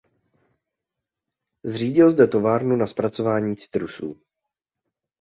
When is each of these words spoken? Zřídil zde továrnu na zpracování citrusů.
Zřídil 1.65 2.11
zde 2.11 2.27
továrnu 2.27 2.75
na 2.75 2.87
zpracování 2.87 3.55
citrusů. 3.57 4.21